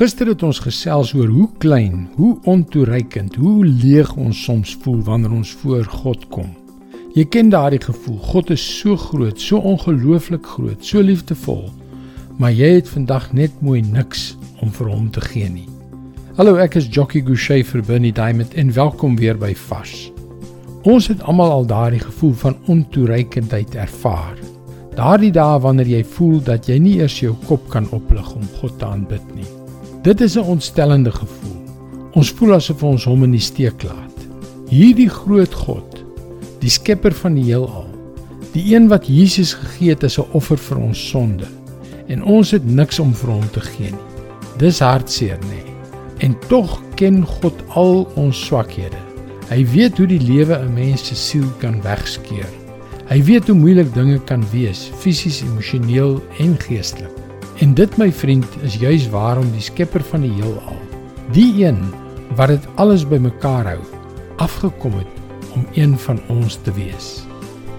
Gister 0.00 0.30
het 0.30 0.40
ons 0.40 0.62
gesels 0.64 1.10
oor 1.12 1.28
hoe 1.28 1.46
klein, 1.60 2.06
hoe 2.16 2.30
ontoereikend, 2.48 3.34
hoe 3.36 3.66
leeg 3.68 4.14
ons 4.16 4.38
soms 4.46 4.70
voel 4.80 5.02
wanneer 5.04 5.34
ons 5.36 5.50
voor 5.60 5.84
God 5.84 6.24
kom. 6.32 6.46
Jy 7.12 7.26
ken 7.28 7.50
daardie 7.52 7.82
gevoel. 7.84 8.16
God 8.30 8.54
is 8.54 8.64
so 8.78 8.96
groot, 8.96 9.36
so 9.36 9.60
ongelooflik 9.60 10.48
groot, 10.54 10.80
so 10.80 11.04
liefdevol. 11.04 11.66
Maar 12.40 12.56
jy 12.56 12.72
het 12.78 12.88
vandag 12.88 13.28
net 13.36 13.60
mooi 13.60 13.82
niks 13.84 14.38
om 14.64 14.72
vir 14.72 14.88
hom 14.88 15.12
te 15.12 15.20
gee 15.26 15.52
nie. 15.52 15.68
Hallo, 16.40 16.56
ek 16.56 16.80
is 16.80 16.88
Jockey 16.88 17.20
Gouchee 17.20 17.68
vir 17.68 17.84
Bernie 17.84 18.16
Diamond 18.16 18.56
en 18.56 18.72
welkom 18.72 19.20
weer 19.20 19.36
by 19.36 19.52
Vars. 19.68 20.08
Ons 20.88 21.12
het 21.12 21.28
almal 21.28 21.52
al 21.60 21.68
daardie 21.68 22.00
gevoel 22.06 22.36
van 22.46 22.60
ontoereikendheid 22.72 23.76
ervaar. 23.76 24.40
Daardie 24.96 25.34
dae 25.36 25.60
wanneer 25.60 25.92
jy 25.98 26.04
voel 26.16 26.40
dat 26.48 26.72
jy 26.72 26.80
nie 26.80 26.98
eers 27.04 27.20
jou 27.20 27.36
kop 27.44 27.68
kan 27.68 27.92
oplig 27.92 28.32
om 28.32 28.54
God 28.62 28.80
te 28.80 28.94
aanbid 28.96 29.34
nie. 29.36 29.59
Dit 30.02 30.20
is 30.20 30.34
'n 30.34 30.38
ontstellende 30.38 31.10
gevoel. 31.10 31.60
Ons 32.12 32.30
voel 32.30 32.54
asof 32.54 32.82
ons 32.82 33.04
hom 33.04 33.24
in 33.24 33.30
die 33.30 33.40
steek 33.40 33.82
laat. 33.82 34.16
Hierdie 34.68 35.08
groot 35.08 35.54
God, 35.54 36.04
die 36.58 36.70
skepper 36.70 37.12
van 37.12 37.34
die 37.34 37.44
heelal, 37.44 37.86
die 38.52 38.74
een 38.74 38.88
wat 38.88 39.06
Jesus 39.06 39.52
gegee 39.54 39.88
het 39.88 40.04
as 40.04 40.18
'n 40.18 40.30
offer 40.32 40.58
vir 40.58 40.78
ons 40.78 41.08
sonde, 41.08 41.44
en 42.06 42.24
ons 42.24 42.50
het 42.50 42.66
niks 42.66 42.98
om 42.98 43.14
vir 43.14 43.30
hom 43.30 43.50
te 43.50 43.60
gee 43.60 43.90
nie. 43.90 44.08
Dis 44.56 44.78
hartseer, 44.78 45.38
nê? 45.38 45.62
En 46.18 46.36
tog 46.48 46.82
ken 46.94 47.26
God 47.26 47.54
al 47.68 48.08
ons 48.14 48.44
swakhede. 48.46 49.00
Hy 49.48 49.66
weet 49.66 49.98
hoe 49.98 50.06
die 50.06 50.20
lewe 50.22 50.56
'n 50.58 50.74
mens 50.74 51.06
se 51.06 51.14
siel 51.14 51.48
kan 51.58 51.82
wegskeer. 51.82 52.48
Hy 53.08 53.22
weet 53.22 53.46
hoe 53.46 53.56
moeilik 53.56 53.94
dinge 53.94 54.18
kan 54.24 54.44
wees, 54.50 54.90
fisies, 54.98 55.42
emosioneel 55.42 56.22
en 56.38 56.56
geestelik. 56.58 57.19
En 57.60 57.74
dit 57.76 57.96
my 58.00 58.08
vriend 58.12 58.46
is 58.64 58.78
juis 58.80 59.02
waarom 59.12 59.50
die 59.52 59.60
skepper 59.60 60.00
van 60.08 60.22
die 60.24 60.32
heelal, 60.32 60.78
die 61.36 61.50
een 61.60 61.82
wat 62.38 62.48
dit 62.54 62.68
alles 62.80 63.02
bymekaar 63.04 63.68
hou, 63.68 63.82
afgekom 64.40 64.96
het 64.96 65.52
om 65.52 65.66
een 65.76 65.98
van 66.06 66.22
ons 66.32 66.56
te 66.64 66.72
wees. 66.72 67.10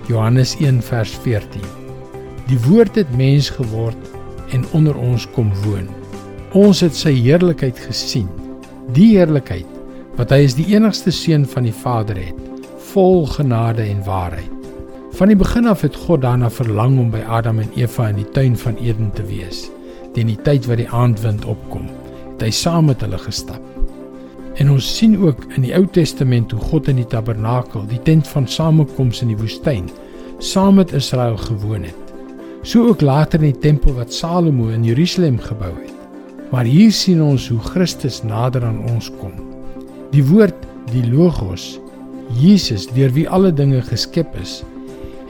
Johannes 0.05 0.53
1 0.59 0.83
vers 0.85 1.15
14. 1.25 1.65
Die 2.51 2.59
woord 2.67 2.99
het 2.99 3.09
mens 3.17 3.49
geword 3.49 4.13
en 4.53 4.67
onder 4.77 4.97
ons 4.97 5.25
kom 5.33 5.49
woon. 5.65 5.89
Ons 6.53 6.83
het 6.85 6.93
sy 6.93 7.15
heerlikheid 7.17 7.79
gesien. 7.87 8.29
Die 8.93 9.15
heerlikheid 9.15 9.65
wat 10.19 10.29
hy 10.29 10.43
is 10.45 10.59
die 10.59 10.67
enigste 10.75 11.09
seun 11.15 11.47
van 11.49 11.65
die 11.65 11.73
Vader 11.73 12.19
het, 12.21 12.37
vol 12.93 13.23
genade 13.33 13.87
en 13.87 14.05
waarheid. 14.05 14.60
Van 15.21 15.29
die 15.29 15.37
begin 15.37 15.67
af 15.69 15.83
het 15.85 15.95
God 15.95 16.23
daarna 16.23 16.47
verlang 16.49 16.95
om 16.97 17.11
by 17.13 17.19
Adam 17.29 17.59
en 17.61 17.69
Eva 17.77 18.07
in 18.09 18.15
die 18.17 18.29
tuin 18.33 18.55
van 18.57 18.79
Eden 18.81 19.11
te 19.13 19.21
wees. 19.29 19.67
Teen 20.15 20.31
die 20.31 20.39
tyd 20.47 20.65
wat 20.65 20.79
die 20.81 20.87
aandwind 20.89 21.43
opkom, 21.45 21.83
het 22.31 22.41
hy 22.41 22.49
saam 22.49 22.87
met 22.89 23.03
hulle 23.05 23.19
gestap. 23.21 23.61
En 24.57 24.71
ons 24.73 24.87
sien 24.95 25.13
ook 25.21 25.43
in 25.51 25.67
die 25.67 25.75
Ou 25.77 25.83
Testament 25.93 26.55
hoe 26.55 26.63
God 26.71 26.89
in 26.89 26.97
die 27.03 27.05
tabernakel, 27.05 27.85
die 27.91 28.01
tent 28.01 28.31
van 28.31 28.49
samekoms 28.49 29.21
in 29.21 29.29
die 29.29 29.37
woestyn, 29.37 29.91
saam 30.41 30.81
met 30.81 30.95
Israel 30.97 31.37
gewoon 31.37 31.85
het. 31.85 32.17
So 32.65 32.89
ook 32.89 33.05
later 33.05 33.45
in 33.45 33.51
die 33.51 33.61
tempel 33.69 33.93
wat 34.01 34.17
Salomo 34.17 34.73
in 34.73 34.89
Jerusalem 34.89 35.37
gebou 35.37 35.75
het. 35.83 35.93
Maar 36.49 36.65
hier 36.65 36.89
sien 36.89 37.21
ons 37.21 37.45
hoe 37.53 37.61
Christus 37.69 38.23
nader 38.25 38.65
aan 38.65 38.81
ons 38.89 39.13
kom. 39.21 39.37
Die 40.17 40.25
woord, 40.33 40.65
die 40.89 41.05
Logos, 41.13 41.75
Jesus 42.41 42.89
deur 42.89 43.13
wie 43.13 43.29
alle 43.29 43.53
dinge 43.53 43.85
geskep 43.85 44.33
is, 44.41 44.63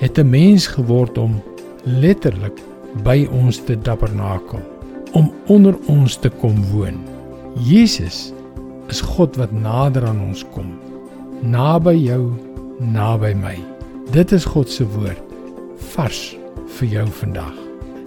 het 0.02 0.18
'n 0.18 0.30
mens 0.30 0.68
geword 0.68 1.18
om 1.18 1.42
letterlik 1.84 2.58
by 3.04 3.28
ons 3.32 3.64
te 3.64 3.78
tabernakel, 3.82 4.60
om 5.12 5.32
onder 5.48 5.76
ons 5.86 6.16
te 6.16 6.30
kom 6.30 6.66
woon. 6.72 6.98
Jesus 7.60 8.34
is 8.88 9.02
God 9.02 9.36
wat 9.36 9.52
nader 9.52 10.06
aan 10.06 10.22
ons 10.22 10.46
kom, 10.54 10.74
naby 11.42 11.94
jou, 11.96 12.32
naby 12.80 13.34
my. 13.34 13.58
Dit 14.12 14.32
is 14.32 14.46
God 14.46 14.70
se 14.70 14.88
woord 14.88 15.22
vars 15.94 16.38
vir 16.68 16.88
jou 16.88 17.08
vandag. 17.08 17.54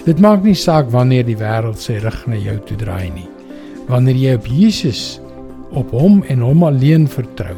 Dit 0.04 0.20
maak 0.20 0.42
nie 0.42 0.54
saak 0.54 0.90
wanneer 0.90 1.24
die 1.24 1.38
wêreld 1.38 1.78
sy 1.78 1.92
rug 1.92 2.26
na 2.26 2.36
jou 2.36 2.58
toe 2.58 2.76
draai 2.76 3.10
nie. 3.10 3.28
Wanneer 3.86 4.16
jy 4.16 4.34
op 4.34 4.46
Jesus, 4.46 5.20
op 5.70 5.90
hom 5.90 6.22
en 6.28 6.40
hom 6.40 6.62
alleen 6.62 7.08
vertrou, 7.08 7.56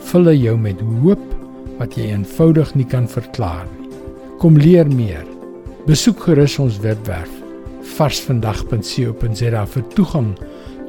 vul 0.00 0.24
hy 0.24 0.36
jou 0.36 0.56
met 0.58 0.80
hoop 0.80 1.35
wat 1.78 1.96
jy 1.96 2.10
eenvoudig 2.12 2.74
nie 2.74 2.86
kan 2.86 3.08
verklaar 3.08 3.66
nie. 3.78 3.90
Kom 4.38 4.56
leer 4.56 4.88
meer. 4.88 5.24
Besoek 5.86 6.20
gerus 6.28 6.58
ons 6.58 6.80
webwerf 6.84 7.32
varsvandag.co.za 7.96 9.66
vir 9.72 9.84
toegang 9.94 10.32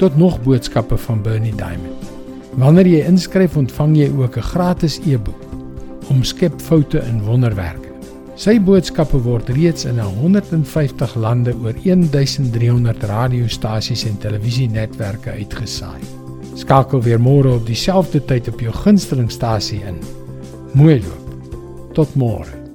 tot 0.01 0.17
nog 0.17 0.39
boodskappe 0.43 0.97
van 0.97 1.21
Bernie 1.23 1.55
Diamond. 1.55 2.13
Wanneer 2.57 2.89
jy 2.89 3.01
inskryf, 3.05 3.57
ontvang 3.57 3.97
jy 3.97 4.09
ook 4.17 4.37
'n 4.37 4.49
gratis 4.51 4.99
e-boek 5.05 5.41
om 6.09 6.23
skep 6.23 6.61
foute 6.61 6.99
in 6.99 7.21
wonderwerke. 7.21 7.87
Sy 8.35 8.59
boodskappe 8.59 9.17
word 9.17 9.49
reeds 9.49 9.85
in 9.85 9.99
150 9.99 11.15
lande 11.15 11.53
oor 11.63 11.73
1300 11.83 13.03
radiostasies 13.03 14.05
en 14.05 14.17
televisienetwerke 14.17 15.31
uitgesaai. 15.31 16.01
Skakel 16.55 17.01
weer 17.01 17.19
môre 17.19 17.55
op 17.55 17.65
dieselfde 17.65 18.25
tyd 18.25 18.47
op 18.47 18.59
jou 18.59 18.73
gunstelingstasie 18.73 19.81
in. 19.81 19.97
Mooi 20.73 20.99
loop. 20.99 21.93
Tot 21.95 22.15
môre. 22.15 22.66